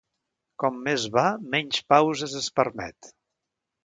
[0.61, 1.25] Com més va,
[1.55, 3.11] menys pauses es permet.